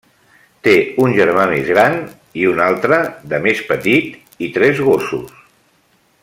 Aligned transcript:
Té 0.67 0.71
un 1.03 1.11
germà 1.17 1.43
més 1.51 1.67
gran 1.75 1.99
i 2.43 2.47
un 2.53 2.63
altre 2.69 3.01
de 3.35 3.41
més 3.45 3.61
petit, 3.73 4.09
i 4.47 4.51
tres 4.57 4.83
gossos. 4.91 5.37